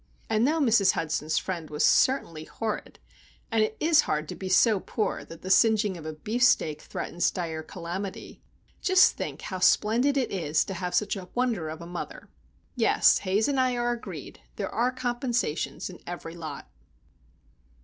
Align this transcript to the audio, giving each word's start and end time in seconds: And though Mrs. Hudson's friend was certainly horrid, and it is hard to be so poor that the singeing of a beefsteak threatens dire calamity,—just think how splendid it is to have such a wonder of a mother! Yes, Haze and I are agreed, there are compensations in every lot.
And 0.31 0.47
though 0.47 0.59
Mrs. 0.59 0.93
Hudson's 0.93 1.37
friend 1.37 1.69
was 1.69 1.85
certainly 1.85 2.45
horrid, 2.45 2.97
and 3.51 3.61
it 3.61 3.77
is 3.79 4.01
hard 4.09 4.27
to 4.29 4.35
be 4.35 4.49
so 4.49 4.79
poor 4.79 5.23
that 5.23 5.43
the 5.43 5.51
singeing 5.51 5.95
of 5.95 6.07
a 6.07 6.13
beefsteak 6.13 6.81
threatens 6.81 7.29
dire 7.29 7.61
calamity,—just 7.61 9.15
think 9.15 9.43
how 9.43 9.59
splendid 9.59 10.17
it 10.17 10.31
is 10.31 10.65
to 10.65 10.73
have 10.73 10.95
such 10.95 11.15
a 11.15 11.29
wonder 11.35 11.69
of 11.69 11.81
a 11.83 11.85
mother! 11.85 12.29
Yes, 12.75 13.19
Haze 13.19 13.47
and 13.47 13.59
I 13.59 13.75
are 13.75 13.91
agreed, 13.91 14.41
there 14.55 14.71
are 14.73 14.91
compensations 14.91 15.87
in 15.87 15.99
every 16.07 16.33
lot. 16.33 16.67